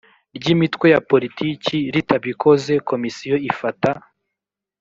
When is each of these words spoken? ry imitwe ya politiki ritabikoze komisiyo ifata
ry 0.37 0.45
imitwe 0.53 0.85
ya 0.93 0.99
politiki 1.11 1.77
ritabikoze 1.93 2.73
komisiyo 2.89 3.35
ifata 3.49 3.91